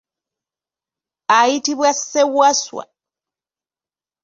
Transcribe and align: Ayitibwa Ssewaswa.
Ayitibwa 1.37 1.89
Ssewaswa. 1.99 2.83